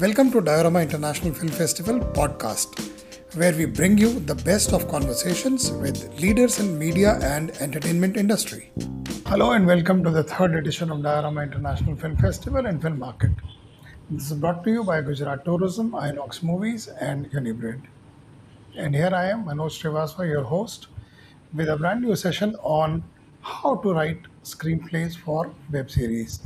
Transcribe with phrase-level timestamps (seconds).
[0.00, 2.78] Welcome to Diorama International Film Festival podcast,
[3.36, 8.70] where we bring you the best of conversations with leaders in media and entertainment industry.
[9.26, 13.32] Hello and welcome to the third edition of Diorama International Film Festival and Film Market.
[14.08, 17.82] This is brought to you by Gujarat Tourism, Inox Movies, and Unibrid.
[18.76, 20.86] And here I am, Manoj Srivastava, your host,
[21.52, 23.02] with a brand new session on
[23.40, 26.38] how to write screenplays for web series.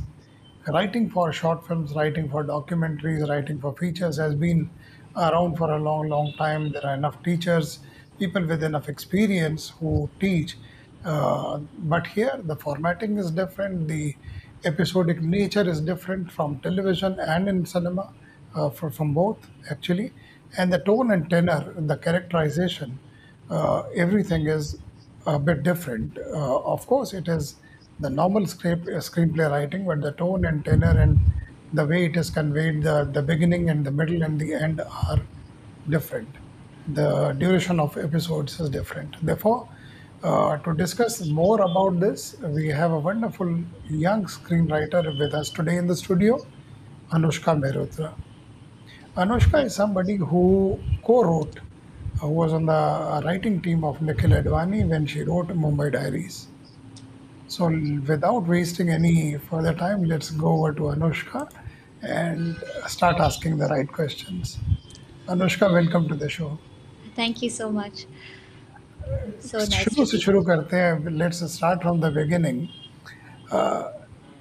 [0.67, 4.69] Writing for short films, writing for documentaries, writing for features has been
[5.15, 6.71] around for a long, long time.
[6.71, 7.79] There are enough teachers,
[8.17, 10.55] people with enough experience who teach.
[11.03, 14.15] Uh, but here, the formatting is different, the
[14.63, 18.13] episodic nature is different from television and in cinema,
[18.55, 20.13] uh, for, from both actually.
[20.57, 22.99] And the tone and tenor, the characterization,
[23.49, 24.77] uh, everything is
[25.25, 26.17] a bit different.
[26.17, 27.55] Uh, of course, it is
[28.03, 31.19] the normal script, uh, screenplay writing, but the tone and tenor and
[31.73, 35.19] the way it is conveyed, the, the beginning and the middle and the end are
[35.89, 36.29] different.
[36.93, 39.15] The duration of episodes is different.
[39.25, 39.67] Therefore,
[40.23, 45.77] uh, to discuss more about this, we have a wonderful young screenwriter with us today
[45.77, 46.45] in the studio,
[47.11, 48.13] Anushka Mehrotra.
[49.17, 51.59] Anushka is somebody who co-wrote,
[52.21, 56.47] who was on the writing team of Nikhil Advani when she wrote Mumbai Diaries.
[57.52, 57.68] So,
[58.06, 61.50] without wasting any further time, let's go over to Anushka
[62.02, 64.58] and start asking the right questions.
[65.28, 66.58] Anushka, welcome to the show.
[67.16, 68.06] Thank you so much.
[69.40, 70.46] So nice शुरू to से be शुरू here.
[70.48, 72.66] करते हैं let's start from the beginning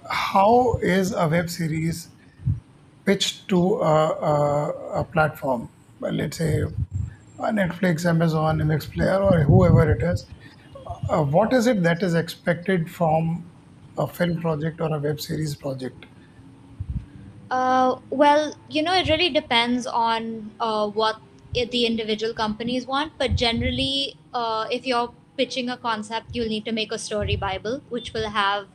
[0.09, 2.07] how is a web series
[3.05, 3.95] pitched to a,
[4.31, 4.33] a,
[5.01, 5.67] a platform
[5.99, 10.25] Well, let's say a netflix amazon mx player or whoever it is
[11.12, 13.48] uh, what is it that is expected from
[13.96, 16.06] a film project or a web series project
[17.50, 21.16] Uh, well, you know, it really depends on uh, what
[21.56, 26.64] i- the individual companies want, but generally, uh, if you're pitching a concept, you'll need
[26.64, 28.68] to make a story Bible, which will have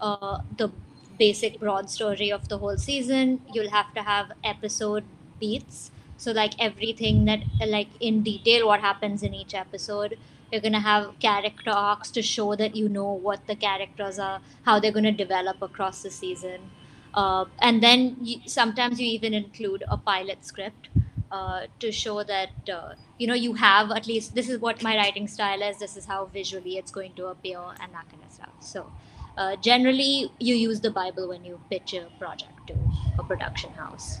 [0.00, 0.70] uh, the
[1.18, 3.40] basic broad story of the whole season.
[3.52, 5.04] You'll have to have episode
[5.40, 5.90] beats.
[6.18, 10.18] So, like everything that, like in detail, what happens in each episode.
[10.50, 14.40] You're going to have character arcs to show that you know what the characters are,
[14.62, 16.70] how they're going to develop across the season.
[17.14, 20.88] Uh, and then you, sometimes you even include a pilot script
[21.30, 24.96] uh, to show that uh, you know you have at least this is what my
[24.96, 28.32] writing style is this is how visually it's going to appear and that kind of
[28.32, 28.52] stuff.
[28.60, 28.90] So
[29.36, 32.74] uh, generally you use the bible when you pitch a project to
[33.18, 34.18] a production house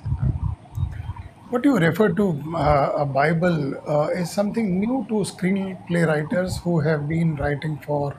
[1.50, 6.80] What you refer to uh, a Bible uh, is something new to screenplay writers who
[6.80, 8.14] have been writing for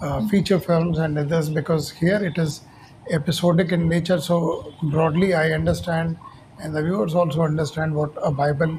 [0.00, 2.62] uh, feature films and others because here it is
[3.10, 4.20] episodic in nature.
[4.20, 6.16] So, broadly, I understand,
[6.60, 8.76] and the viewers also understand what a Bible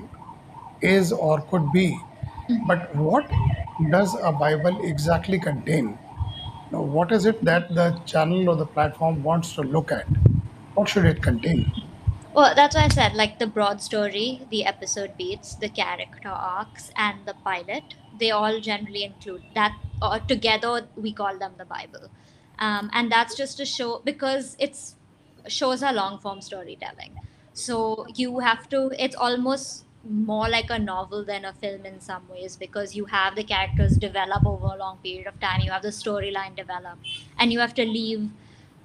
[0.82, 1.98] is or could be.
[2.68, 3.30] But what
[3.90, 5.98] does a Bible exactly contain?
[6.72, 10.08] Now, what is it that the channel or the platform wants to look at?
[10.74, 11.72] What should it contain?
[12.36, 16.92] Well, that's why I said like the broad story, the episode beats, the character arcs,
[16.98, 17.96] and the pilot.
[18.20, 22.10] They all generally include that, or together we call them the Bible,
[22.60, 24.96] um, and that's just to show because it's
[25.48, 27.16] shows are long form storytelling.
[27.54, 28.92] So you have to.
[29.00, 33.36] It's almost more like a novel than a film in some ways because you have
[33.36, 35.62] the characters develop over a long period of time.
[35.62, 37.00] You have the storyline develop,
[37.40, 38.30] and you have to leave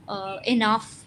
[0.09, 1.05] uh, enough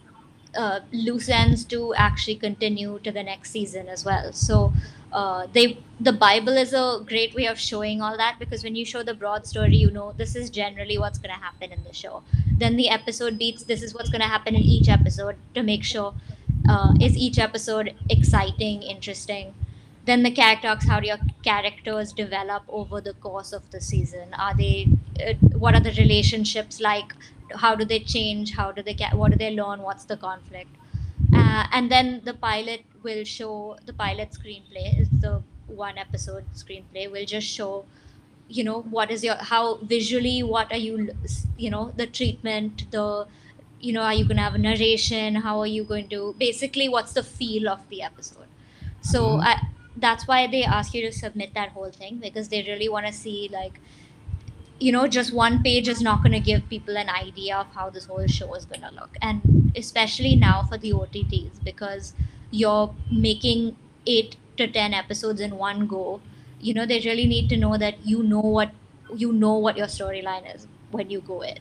[0.55, 4.31] uh, loose ends to actually continue to the next season as well.
[4.33, 4.73] So
[5.11, 8.85] uh, they the Bible is a great way of showing all that because when you
[8.85, 11.93] show the broad story, you know this is generally what's going to happen in the
[11.93, 12.23] show.
[12.57, 15.83] Then the episode beats this is what's going to happen in each episode to make
[15.83, 16.13] sure
[16.69, 19.53] uh, is each episode exciting, interesting.
[20.05, 24.33] Then the character arcs, how do your characters develop over the course of the season?
[24.33, 24.89] Are they,
[25.25, 27.13] uh, what are the relationships like?
[27.55, 28.53] How do they change?
[28.53, 29.81] How do they, get what do they learn?
[29.81, 30.75] What's the conflict?
[31.33, 37.09] Uh, and then the pilot will show, the pilot screenplay is the one episode screenplay
[37.11, 37.85] will just show
[38.47, 41.09] you know what is your how visually what are you
[41.57, 43.25] you know the treatment the
[43.79, 46.89] you know are you going to have a narration how are you going to basically
[46.89, 48.47] what's the feel of the episode
[49.01, 49.44] so Mhm.
[49.44, 49.61] I,
[49.97, 53.13] that's why they ask you to submit that whole thing because they really want to
[53.13, 53.79] see like
[54.83, 57.89] you know just one page is not going to give people an idea of how
[57.89, 59.18] this whole show is going to look.
[59.21, 62.13] And especially now for the otts because
[62.51, 63.75] you're making
[64.06, 66.21] 8 to 10 episodes in one go
[66.59, 68.71] you know they really need to know that you know what
[69.24, 71.57] you know what your storyline is when you go in.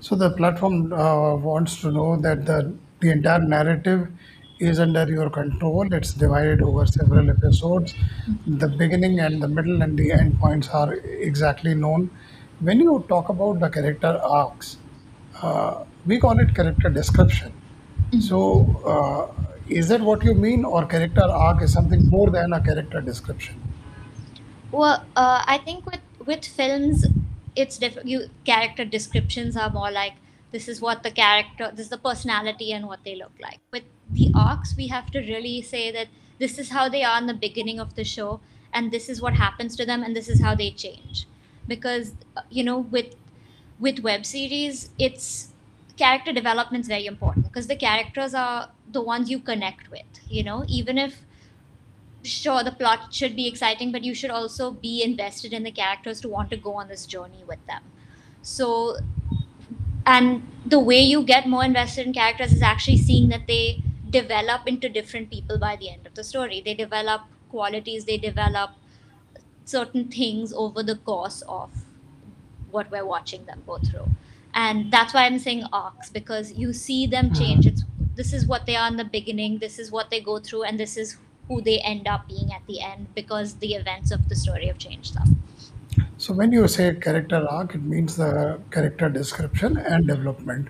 [0.00, 4.08] So the platform uh, wants to know that the the entire narrative
[4.58, 5.92] is under your control.
[5.92, 7.94] It's divided over several episodes.
[8.46, 12.10] The beginning and the middle and the end points are exactly known.
[12.60, 14.78] When you talk about the character arcs,
[15.42, 17.52] uh, we call it character description.
[18.20, 18.40] So,
[18.86, 23.00] uh, is that what you mean, or character arc is something more than a character
[23.00, 23.60] description?
[24.70, 27.06] Well, uh, I think with with films,
[27.56, 28.08] it's different.
[28.08, 30.14] You character descriptions are more like
[30.52, 33.60] this is what the character, this is the personality and what they look like.
[33.72, 36.08] With the arcs, we have to really say that
[36.38, 38.40] this is how they are in the beginning of the show,
[38.72, 41.26] and this is what happens to them, and this is how they change.
[41.66, 43.14] Because uh, you know, with
[43.78, 45.52] with web series, it's
[45.96, 50.06] character development is very important because the characters are the ones you connect with.
[50.28, 51.22] You know, even if
[52.22, 56.20] sure the plot should be exciting but you should also be invested in the characters
[56.20, 57.82] to want to go on this journey with them
[58.42, 58.96] so
[60.06, 63.82] and the way you get more invested in characters is actually seeing that they
[64.16, 66.60] develop into different people by the end of the story.
[66.64, 67.22] They develop
[67.54, 68.70] qualities they develop
[69.64, 71.70] certain things over the course of
[72.70, 74.08] what we're watching them go through.
[74.62, 77.42] And that's why i'm saying arcs because you see them mm-hmm.
[77.42, 77.66] change.
[77.66, 77.84] It's
[78.16, 80.78] this is what they are in the beginning this is what they go through and
[80.82, 81.16] this is
[81.48, 84.78] who they end up being at the end because the events of the story have
[84.78, 85.42] changed them.
[86.16, 90.68] So, when you say character arc, it means the character description and development,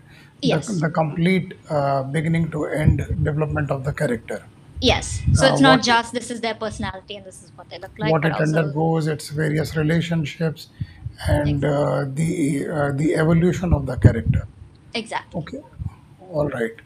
[0.49, 0.67] Yes.
[0.81, 4.39] the complete uh, beginning to end development of the character.
[4.81, 5.23] Yes.
[5.33, 7.79] So Uh, it's not what just this is their personality and this is what they
[7.79, 10.69] look like, what it undergoes, its various relationships,
[11.29, 11.69] and exactly.
[11.69, 14.47] uh, the uh, the evolution of the character.
[14.95, 15.41] Exactly.
[15.41, 15.63] Okay,
[16.21, 16.77] all right.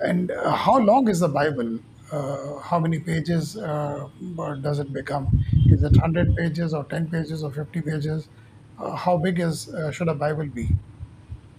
[0.00, 1.78] And uh, how long is the Bible?
[2.10, 4.08] Uh, how many pages uh,
[4.38, 5.28] uh, does it become?
[5.66, 8.28] Is it 100 pages or 10 pages or 50 pages?
[8.78, 10.68] Uh, how big is uh, should a Bible be?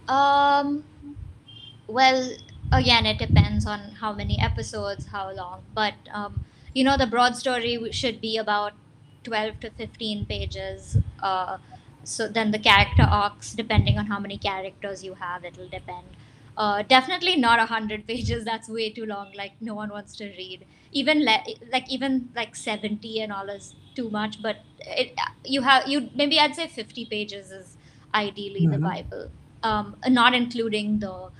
[0.07, 0.83] Um
[1.87, 2.31] well
[2.71, 6.41] again it depends on how many episodes, how long, but um
[6.73, 8.73] you know the broad story should be about
[9.23, 10.97] 12 to 15 pages.
[11.21, 11.57] Uh
[12.03, 16.15] so then the character arcs depending on how many characters you have it'll depend
[16.55, 20.25] uh, definitely not a hundred pages that's way too long like no one wants to
[20.37, 25.61] read even le- like even like 70 and all is too much but it, you
[25.63, 27.75] have you maybe i'd say 50 pages is
[28.13, 28.83] ideally the Mhm.
[28.83, 29.31] bible
[29.63, 31.31] um, not including the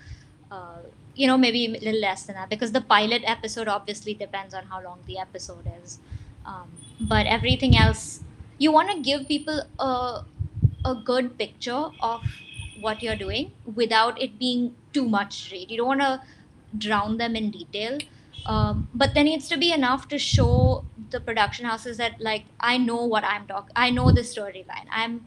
[0.56, 0.82] uh,
[1.16, 4.66] you know maybe a little less than that because the pilot episode obviously depends on
[4.74, 6.00] how long the episode is.
[6.46, 6.72] Um,
[7.14, 8.24] but everything else
[8.58, 10.24] you want to give people a,
[10.86, 12.24] a good picture of
[12.80, 16.22] what you're doing without it being too much read you don't want to
[16.78, 17.98] drown them in detail.
[18.46, 22.78] Um, but there needs to be enough to show the production houses that like i
[22.78, 24.88] know what i'm talking i know the storyline.
[24.92, 25.26] I'm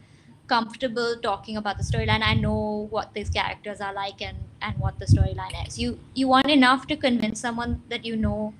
[0.53, 4.97] comfortable talking about the storyline i know what these characters are like and and what
[4.99, 8.53] the storyline is you you want enough to convince someone that you know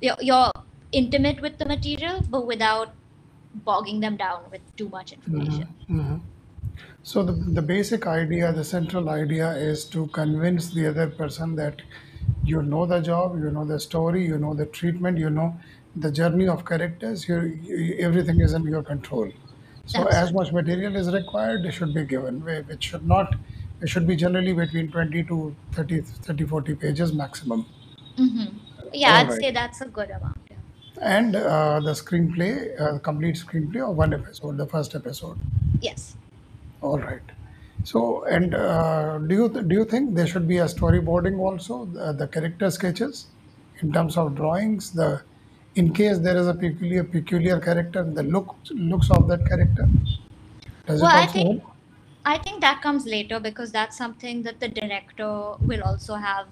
[0.00, 0.52] you're, you're
[0.92, 2.94] intimate with the material but without
[3.70, 6.20] bogging them down with too much information Mhm.
[7.02, 11.82] So the, the basic idea, the central idea is to convince the other person that
[12.44, 15.58] you know the job, you know the story, you know the treatment, you know
[15.94, 17.28] the journey of characters.
[17.28, 19.30] You, you, everything is in your control.
[19.86, 22.46] So as much material is required, it should be given.
[22.46, 23.34] It should not.
[23.80, 27.66] It should be generally between 20 to 30, 30 40 pages maximum.
[28.18, 28.48] hmm
[28.92, 29.40] yeah All i'd right.
[29.40, 30.62] say that's a good amount yeah.
[31.00, 35.38] And uh, the screenplay, uh, complete screenplay of one episode, the first episode.
[35.80, 36.16] yes
[36.80, 37.22] All right.
[37.84, 42.12] So, and uh, do you do you think there should be a storyboarding also, the,
[42.12, 43.28] the character sketches,
[43.80, 45.22] in terms of drawings, the
[45.76, 49.86] in case there is a peculiar peculiar character, the look looks of that character,
[50.86, 51.72] does well it i think help?
[52.28, 56.46] I think that comes later because that's something that the director will also have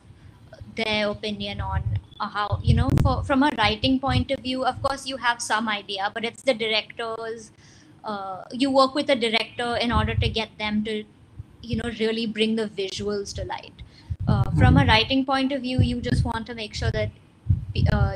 [0.76, 1.82] their opinion on
[2.20, 5.42] uh, how you know for from a writing point of view of course you have
[5.42, 7.50] some idea but it's the director's
[8.04, 11.02] uh, you work with a director in order to get them to
[11.62, 13.72] you know really bring the visuals to light.
[14.28, 17.10] Uh, from a writing point of view you just want to make sure that
[17.92, 18.14] uh,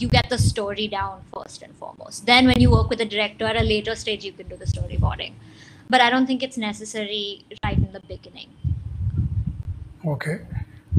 [0.00, 3.44] you get the story down first and foremost then when you work with a director
[3.44, 5.32] at a later stage you can do the storyboarding
[5.90, 8.50] but i don't think it's necessary right in the beginning
[10.06, 10.38] Okay.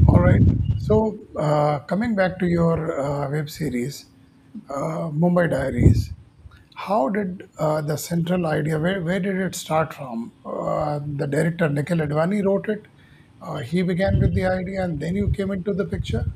[0.08, 0.42] All right.
[0.78, 4.06] So, uh, coming back to your uh, web series,
[4.68, 6.12] uh, Mumbai Diaries,
[6.74, 10.32] how did uh, the central idea, where, where did it start from?
[10.44, 12.84] Uh, the director Nikhil Advani wrote it.
[13.42, 16.26] Uh, he began with the idea and then you came into the picture.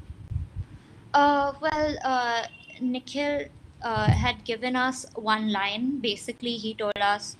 [1.14, 2.42] Uh, well, uh,
[2.80, 3.44] Nikhil
[3.82, 6.00] uh, had given us one line.
[6.00, 7.36] Basically, he told us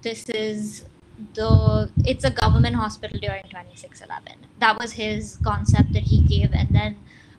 [0.00, 0.86] this is
[1.34, 4.46] the it's a government hospital during 2611.
[4.60, 6.96] That was his concept that he gave, and then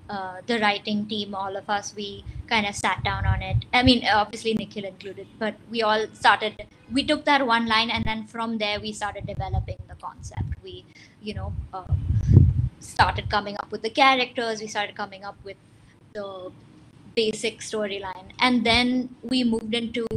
[0.09, 3.65] uh, the writing team, all of us, we kind of sat down on it.
[3.73, 6.67] I mean, obviously Nikhil included, but we all started.
[6.91, 10.61] We took that one line, and then from there we started developing the concept.
[10.61, 10.85] We,
[11.19, 11.95] you know, uh,
[12.79, 14.61] started coming up with the characters.
[14.61, 15.57] We started coming up with
[16.13, 16.51] the
[17.15, 20.07] basic storyline, and then we moved into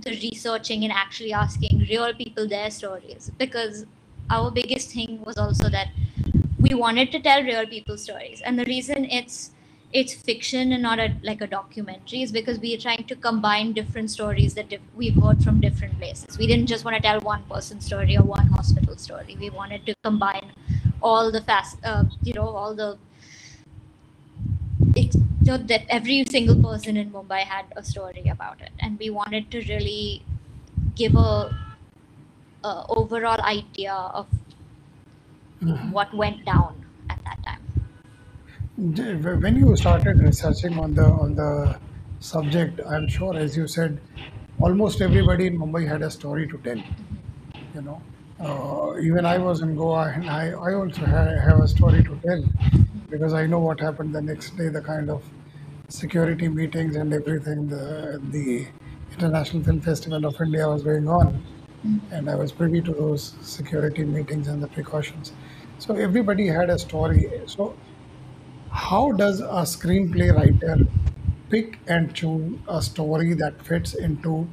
[0.00, 3.30] the researching and actually asking real people their stories.
[3.38, 3.86] Because
[4.30, 5.88] our biggest thing was also that
[6.58, 8.40] we wanted to tell real people stories.
[8.44, 9.50] And the reason it's
[9.90, 13.72] it's fiction and not a like a documentary is because we are trying to combine
[13.72, 16.36] different stories that we've heard from different places.
[16.38, 19.36] We didn't just want to tell one person story or one hospital story.
[19.40, 20.52] We wanted to combine
[21.00, 22.98] all the fast uh, you know all the
[24.98, 29.10] you know, that every single person in mumbai had a story about it and we
[29.10, 30.22] wanted to really
[30.96, 31.50] give a,
[32.64, 34.28] a overall idea of
[35.60, 35.92] Mhm.
[35.92, 37.62] what went down at that time.
[38.76, 41.80] When you started researching on the on the
[42.20, 44.00] subject, I'm sure, as you said,
[44.58, 46.82] almost everybody in Mumbai had a story to tell.
[47.74, 48.04] You know,
[48.40, 52.20] uh, even I was in Goa, and I, I also ha- have a story to
[52.26, 52.42] tell
[53.10, 55.22] because I know what happened the next day, the kind of
[55.88, 57.68] security meetings and everything.
[57.68, 58.68] The the
[59.12, 61.42] International Film Festival of India was going on,
[62.10, 65.32] and I was privy to those security meetings and the precautions.
[65.78, 67.26] So everybody had a story.
[67.46, 67.76] So
[68.70, 70.76] how does a screenplay writer
[71.50, 74.48] pick and choose a story that fits into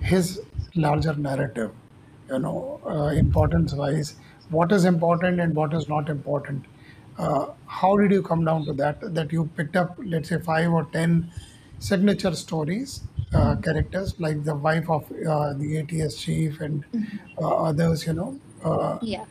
[0.00, 0.40] his
[0.74, 1.72] larger narrative?
[2.30, 4.16] You know, uh, importance wise,
[4.50, 6.66] what is important and what is not important?
[7.18, 9.00] Uh, how did you come down to that?
[9.14, 11.30] That you picked up, let's say, five or ten
[11.78, 13.02] signature stories,
[13.34, 16.84] uh, characters like the wife of uh, the ATS chief and
[17.40, 18.38] uh, others, you know.
[18.62, 19.24] Uh, Yeah.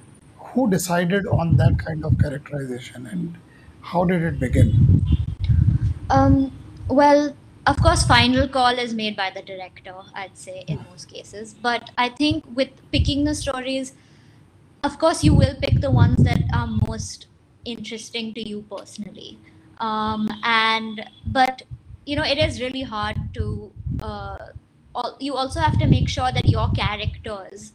[0.53, 3.37] who decided on that kind of characterization and
[3.81, 5.03] how did it begin?
[6.09, 6.51] Um,
[6.87, 7.35] well,
[7.65, 11.55] of course, final call is made by the director, I'd say, in most cases.
[11.55, 13.93] But I think with picking the stories,
[14.83, 17.27] of course, you will pick the ones that are most
[17.65, 19.39] interesting to you personally.
[19.79, 21.63] Um, and, but,
[22.05, 24.37] you know, it is really hard to, uh,
[24.95, 27.73] al- you also have to make sure that your characters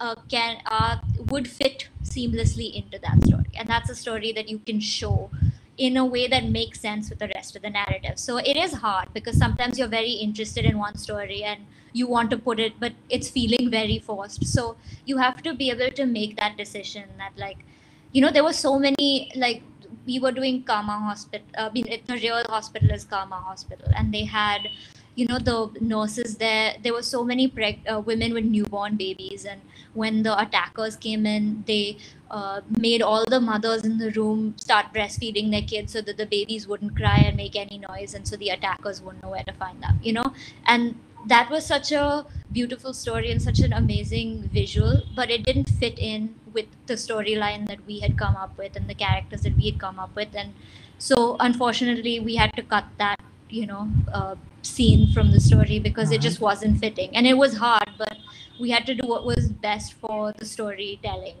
[0.00, 3.50] uh, can uh, would fit seamlessly into that story.
[3.54, 5.30] And that's a story that you can show
[5.76, 8.18] in a way that makes sense with the rest of the narrative.
[8.18, 12.30] So it is hard because sometimes you're very interested in one story and you want
[12.30, 14.46] to put it but it's feeling very forced.
[14.46, 17.64] So you have to be able to make that decision that like
[18.12, 19.62] you know there were so many like
[20.06, 23.88] we were doing Cama hospital I mean, the real hospital is Cama hospital.
[23.96, 24.68] And they had
[25.14, 26.76] you know the nurses there.
[26.82, 29.44] There were so many preg- uh, women with newborn babies.
[29.44, 29.60] And
[29.94, 31.98] when the attackers came in they
[32.30, 36.26] uh, made all the mothers in the room start breastfeeding their kids so that the
[36.26, 39.52] babies wouldn't cry and make any noise and so the attackers wouldn't know where to
[39.54, 40.32] find them you know?
[40.66, 40.94] And
[41.26, 45.98] that was such a beautiful story and such an amazing visual but it didn't fit
[45.98, 49.70] in with the storyline that we had come up with and the characters that we
[49.70, 50.34] had come up with.
[50.34, 50.54] And
[50.98, 56.10] so unfortunately we had to cut that you know uh, scene from the story because
[56.10, 56.28] it Mhm.
[56.28, 57.16] just wasn't fitting.
[57.16, 58.16] And it was hard but
[58.58, 61.36] we had to do what was best for the storytelling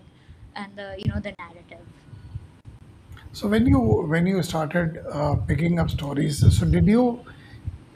[0.56, 1.84] and the you know the narrative.
[3.32, 7.24] So when you when you started uh, picking up stories, so did you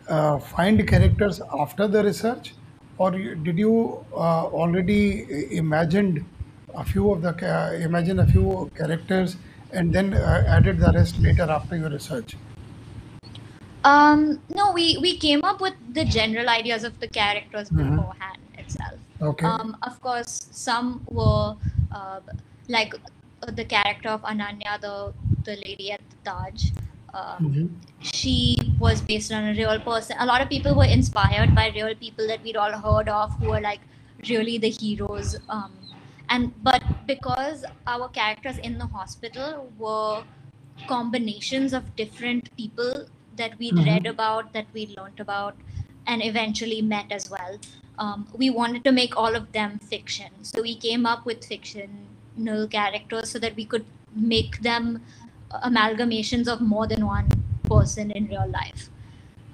[0.09, 2.55] uh, find characters after the research,
[2.99, 6.25] or did you uh, already imagined
[6.77, 9.37] a few of the ca- imagine a few characters
[9.73, 12.37] and then uh, added the rest later after your research?
[13.85, 18.39] um no we we came up with the general ideas of the characters hmm beforehand
[18.59, 19.51] itself Okay.
[19.51, 21.55] um of course some were
[21.93, 22.21] uh,
[22.69, 22.95] like
[23.43, 24.95] uh, the character of ananya the
[25.45, 26.71] the lady at the taj
[27.13, 27.67] um, hmm
[28.01, 30.17] she was based on a real person.
[30.19, 33.47] A lot of people were inspired by real people that we'd all heard of who
[33.47, 33.81] were like
[34.29, 35.37] really the heroes.
[35.49, 35.73] Um,
[36.29, 40.25] and but because our characters in the hospital were
[40.87, 45.57] combinations of different people that we'd hmm read about, that we learned about,
[46.07, 47.59] and eventually met as well.
[47.99, 50.31] Um, we wanted to make all of them fiction.
[50.43, 55.03] So we came up with fictional characters so that we could make them
[55.63, 57.29] amalgamations of more than one
[57.69, 58.89] person in real life.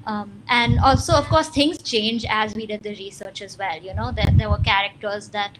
[0.07, 3.79] Um, and also, of course, things change as we did the research as well.
[3.81, 5.59] You know, that there were characters that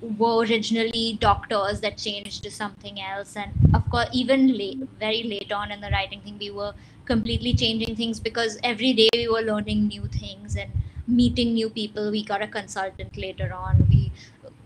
[0.00, 5.52] were originally doctors that changed to something else and of course even late very late
[5.52, 6.72] on in the writing thing we were
[7.04, 10.70] completely changing things because every day we were learning new things and
[11.06, 14.12] meeting new people we got a consultant later on we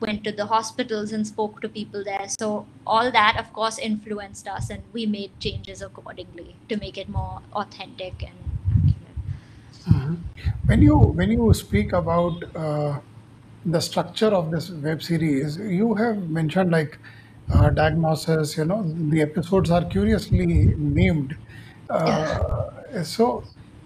[0.00, 2.26] went to the hospitals and spoke to people there.
[2.28, 7.08] So all that, of course, influenced us, and we made changes accordingly to make it
[7.08, 8.36] more authentic and
[8.88, 9.16] accurate.
[9.86, 10.18] Mhm.
[10.66, 12.98] When you when you speak about uh,
[13.64, 16.98] the structure of this web series, you have mentioned like
[17.52, 18.56] uh, diagnosis.
[18.56, 21.36] You know, the episodes are curiously named.
[21.90, 21.96] Yeah.
[21.96, 23.44] Uh, so,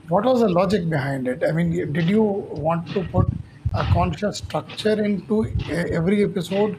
[0.09, 1.43] what was the logic behind it?
[1.47, 3.29] I mean, did you want to put
[3.75, 6.79] a conscious structure into every episode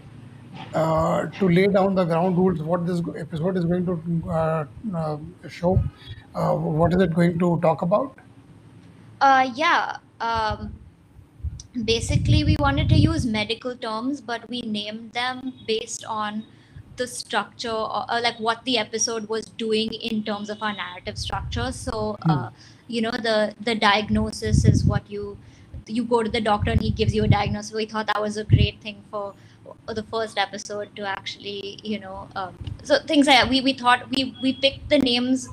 [0.74, 2.62] uh, to lay down the ground rules?
[2.62, 5.18] What this episode is going to uh, uh,
[5.50, 5.82] show?
[6.34, 8.18] Uh, what is it going to talk about?
[9.20, 9.98] Uh, yeah.
[10.20, 10.74] Um,
[11.86, 16.43] basically we wanted to use medical terms but we named them based on
[16.98, 21.17] the structure or, or like what the episode was doing in terms of our narrative
[21.17, 22.29] structure so Hmm.
[22.29, 22.50] uh,
[22.88, 25.38] you know the the diagnosis is what you
[25.88, 28.38] you go to the doctor and he gives you a diagnosis we thought that was
[28.38, 29.34] a great thing for
[29.88, 33.50] the first episode to actually you know um, so things like that.
[33.50, 35.48] we we thought we we picked the names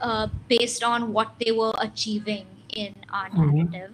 [0.00, 3.74] uh, based on what they were achieving in our Mhm.
[3.74, 3.92] narrative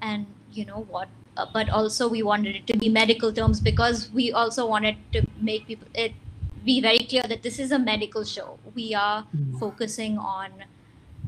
[0.00, 4.10] and you know what uh, but also we wanted it to be medical terms because
[4.12, 6.12] we also wanted to make people it
[6.64, 9.60] be very clear that this is a medical show we are Mm.
[9.60, 10.64] focusing on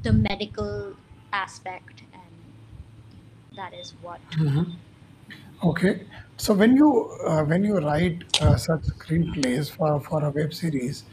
[0.03, 0.97] the medical
[1.33, 2.55] aspect and
[3.57, 4.77] that is what Mhm.
[5.65, 6.07] Okay.
[6.37, 6.91] So when you
[7.27, 11.05] uh, when you write uh, such screenplays for for a web series,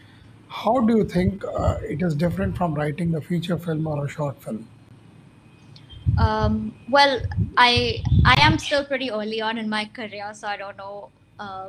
[0.48, 4.10] how do you think uh, it is different from writing a feature film or a
[4.10, 4.67] short film?
[6.17, 7.21] Um, well
[7.57, 11.09] i i am still pretty early on in my career so i don't know
[11.39, 11.67] uh,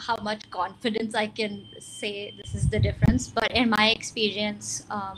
[0.00, 3.28] how much confidence I can say this is the difference.
[3.28, 5.16] But in my experience, um,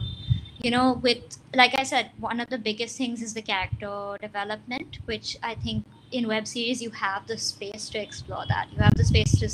[0.62, 4.98] you know, with like I said, one of the biggest things is the character development,
[5.04, 8.68] which I think in web series you have the space to explore that.
[8.72, 9.48] You have the space to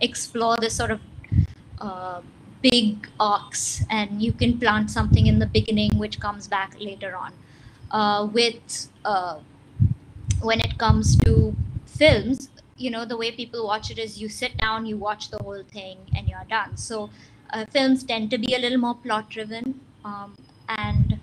[0.00, 1.00] explore this sort of
[1.80, 2.20] uh,
[2.62, 7.32] big arcs, and you can plant something in the beginning which comes back later on.
[7.90, 9.38] Uh, with uh,
[10.40, 11.54] when it comes to
[11.86, 15.38] films, you know, the way people watch it is you sit down, you watch the
[15.42, 16.76] whole thing, and you're done.
[16.76, 17.10] So,
[17.50, 19.80] uh, films tend to be a little more plot driven.
[20.04, 20.36] Um,
[20.68, 21.18] and,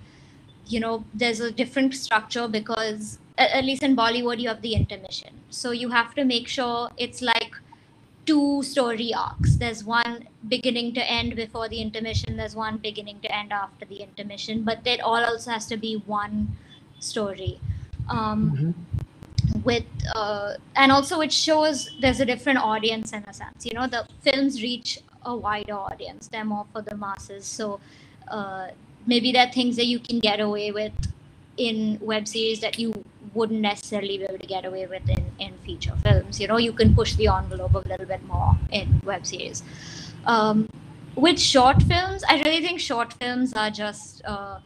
[0.67, 5.33] you know, there's a different structure because, at least in Bollywood, you have the intermission.
[5.49, 7.55] So, you have to make sure it's like
[8.25, 9.55] two story arcs.
[9.55, 13.97] There's one beginning to end before the intermission, there's one beginning to end after the
[14.01, 16.57] intermission, but it all also has to be one
[16.99, 17.59] story.
[18.09, 18.73] Um, Mhm.
[19.63, 19.85] with
[20.15, 24.05] uh, and also it shows there's a different audience in a sense you know the
[24.21, 27.79] films reach a wider audience they're more for the masses so
[28.29, 28.67] uh,
[29.05, 30.93] maybe there are things that you can get away with
[31.57, 32.93] in web series that you
[33.33, 36.39] wouldn't necessarily be able to get away with in, in feature films.
[36.39, 39.63] You know you can push the envelope a little bit more in web series.
[40.25, 40.67] Um,
[41.15, 44.59] with short films i really think short films are just uh,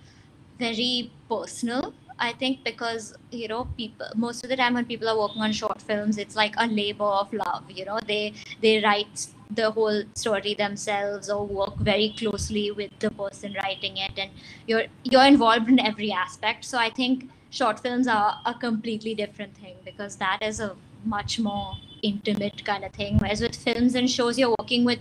[0.58, 5.18] very personal i think because you know people most of the time when people are
[5.18, 8.00] working on short films it's like a labor of love you know.
[8.08, 13.98] They they write the whole story themselves or work very closely with the person writing
[13.98, 14.32] it and
[14.68, 16.66] you're you're involved in every aspect.
[16.66, 21.40] So i think short films are a completely different thing because that is a much
[21.40, 23.18] more intimate kind of thing.
[23.18, 25.00] Whereas with films and shows you're working with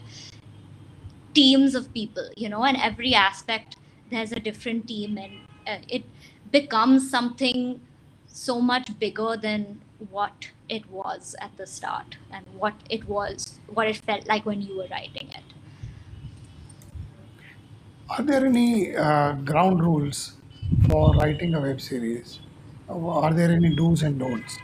[1.35, 3.77] teams of people you know and every aspect
[4.11, 5.33] there's a different team and
[5.67, 6.05] uh, it
[6.51, 7.81] becomes something
[8.27, 9.81] so much bigger than
[10.11, 14.63] what it was at the start and what it was what it felt like when
[14.63, 15.45] you were writing it.
[18.11, 20.38] Are there any uh, ground rules
[20.89, 22.41] for writing a web series?
[22.89, 24.59] Are there any do's and don'ts?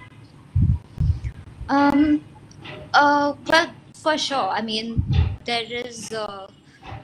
[1.68, 2.24] um
[2.94, 5.04] uh well for sure i mean
[5.44, 6.46] there is uh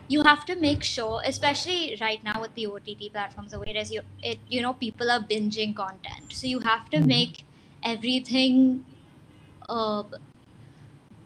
[0.09, 3.77] you have to make sure especially right now with the ott platforms the way it
[3.77, 7.01] is you it you know people are binging content so you have to Mhm.
[7.01, 7.45] make
[7.83, 8.85] everything
[9.69, 10.05] uh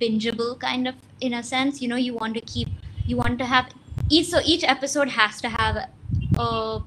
[0.00, 2.68] bingeable kind of in a sense you know you want to keep
[3.06, 3.70] you want to have
[4.10, 5.76] each so each episode has to have
[6.38, 6.80] a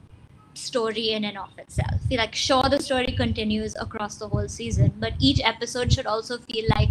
[0.57, 4.93] story in and of itself feel like sure the story continues across the whole season
[5.05, 6.89] but each episode should also feel like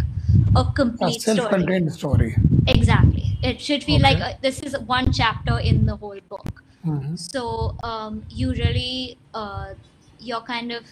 [0.56, 2.36] a A complete story self-contained story.
[2.66, 4.32] exactly it should feel like Okay.
[4.32, 7.18] uh, this is one chapter in the whole book Mhm.
[7.18, 7.44] so
[7.82, 9.74] um, you really uh,
[10.18, 10.84] you're kind of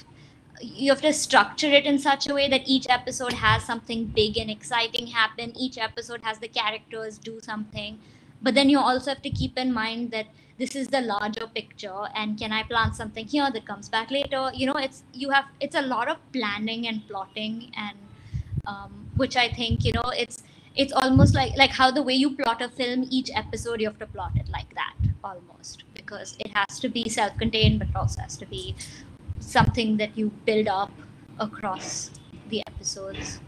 [0.62, 4.36] you have to structure it in such a way that each episode has something big
[4.38, 7.98] and exciting happen each episode has the characters do something
[8.42, 10.26] but then you also have to keep in mind that
[10.58, 14.50] this is the larger picture and can i plant something here that comes back later?
[14.54, 17.98] You know it's you have it's a lot of planning and plotting and
[18.66, 20.42] um, which I think you know it's
[20.76, 23.98] it's almost like like how the way you plot a film each episode you have
[23.98, 28.36] to plot it like that almost because it has to be self-contained but also has
[28.36, 28.74] to be
[29.40, 30.90] something that you build up
[31.38, 32.10] across
[32.48, 33.40] the episodes.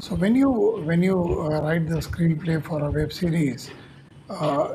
[0.00, 0.50] So when you
[0.84, 3.70] when you uh, write the screenplay for a web series
[4.30, 4.68] uh,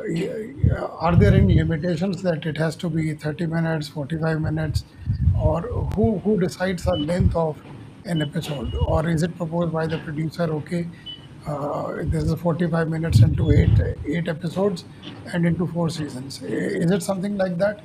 [0.99, 4.83] are there any limitations that it has to be 30 minutes 45 minutes?
[5.41, 5.61] Or
[5.95, 7.61] who who decides the length of
[8.05, 8.75] an episode?
[8.75, 10.87] Or is it proposed by the producer okay
[11.47, 14.83] uh, this is 45 minutes into eight eight episodes
[15.33, 16.41] and into four seasons.
[16.43, 17.81] Is it something like that?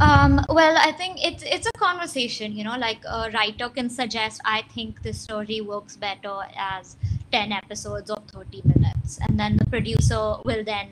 [0.00, 2.52] Um, well, I think it's it's a conversation.
[2.52, 6.96] You know, like a writer can suggest, I think this story works better as
[7.32, 10.88] ten episodes or thirty minutes, and then the producer will then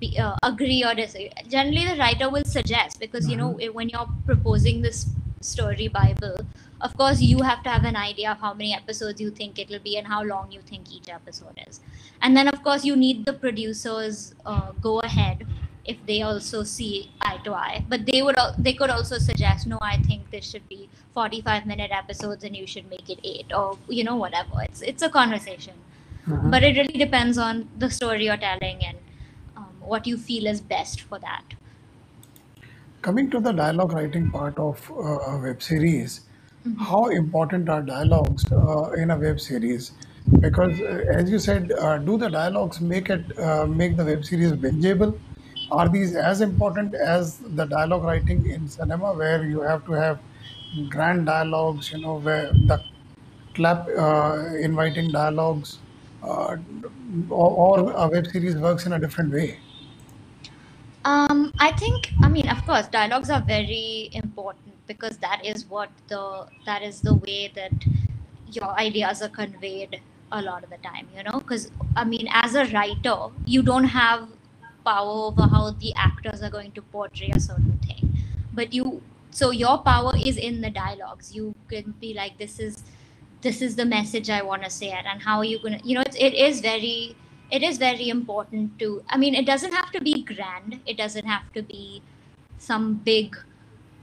[0.00, 1.30] be uh, agree or disagree.
[1.48, 3.74] Generally, the writer will suggest because you know Mm-hmm.
[3.74, 5.06] when you're proposing this
[5.40, 6.36] story bible,
[6.80, 9.68] of course you have to have an idea of how many episodes you think it
[9.68, 11.80] will be and how long you think each episode is,
[12.22, 15.46] and then of course you need the producers uh, go ahead
[15.84, 19.78] if they also see eye to eye but they would they could also suggest no
[19.80, 23.78] i think this should be 45 minute episodes and you should make it 8 or
[23.88, 25.72] you know whatever it's it's a conversation
[26.28, 26.50] Mhm.
[26.50, 28.98] but it really depends on the story you're telling and
[29.56, 31.54] um, what you feel is best for that
[33.02, 36.22] Coming to the dialogue writing part of uh, a web series,
[36.76, 39.92] how important are dialogues uh, in a web series?
[40.40, 44.24] Because, uh, as you said, uh, do the dialogues make it uh, make the web
[44.24, 45.18] series bingeable?
[45.70, 50.18] Are these as important as the dialogue writing in cinema, where you have to have
[50.88, 52.82] grand dialogues, you know, where the
[53.54, 55.78] clap uh, inviting dialogues,
[56.22, 56.60] or,
[57.30, 59.58] or a web series works in a different way?
[61.04, 65.90] Um, I think, I mean, of course, dialogues are very important because that is what
[66.08, 67.72] the that is the way that
[68.50, 70.00] your ideas are conveyed
[70.32, 71.38] a lot of the time, you know.
[71.38, 74.28] Because I mean, as a writer, you don't have
[74.84, 78.16] power over how the actors are going to portray a certain thing,
[78.52, 79.00] but you
[79.30, 81.34] so your power is in the dialogues.
[81.34, 82.82] You can be like, this is
[83.40, 85.94] this is the message I want to say it, and how are you gonna, you
[85.94, 87.16] know, it's, it is very
[87.50, 91.26] it is very important to i mean it doesn't have to be grand it doesn't
[91.26, 92.02] have to be
[92.58, 93.36] some big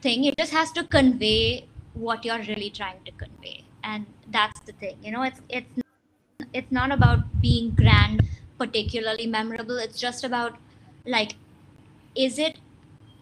[0.02, 4.71] thing it just has to convey what you're really trying to convey and that's the
[4.74, 5.82] thing you know it's it's
[6.54, 8.21] it's not about being grand
[8.58, 10.58] particularly memorable it's just about
[11.06, 11.36] like
[12.15, 12.58] is it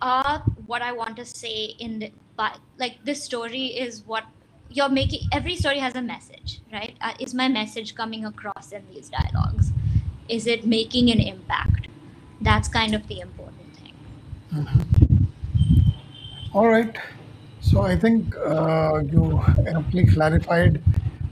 [0.01, 4.25] uh what i want to say in the but like this story is what
[4.75, 8.83] you're making every story has a message right uh, is my message coming across in
[8.93, 9.71] these dialogues
[10.27, 11.87] is it making an impact
[12.41, 13.93] that's kind of the important thing
[16.53, 16.95] All right.
[17.61, 20.83] So I think uh, you amply clarified